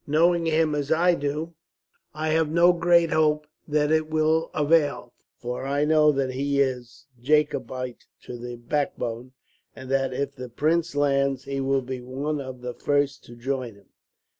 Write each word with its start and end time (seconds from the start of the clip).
Knowing 0.07 0.47
him 0.47 0.73
as 0.73 0.91
I 0.91 1.13
do, 1.13 1.53
I 2.11 2.29
have 2.29 2.49
no 2.49 2.73
great 2.73 3.11
hope 3.11 3.45
that 3.67 3.91
it 3.91 4.09
will 4.09 4.49
avail; 4.51 5.13
for 5.37 5.67
I 5.67 5.85
know 5.85 6.11
that 6.11 6.31
he 6.31 6.59
is 6.59 7.05
Jacobite 7.21 8.07
to 8.23 8.35
the 8.35 8.55
backbone, 8.55 9.33
and 9.75 9.91
that, 9.91 10.11
if 10.11 10.33
the 10.35 10.49
Prince 10.49 10.95
lands, 10.95 11.43
he 11.43 11.61
will 11.61 11.83
be 11.83 12.01
one 12.01 12.41
of 12.41 12.61
the 12.61 12.73
first 12.73 13.23
to 13.25 13.35
join 13.35 13.75
him." 13.75 13.89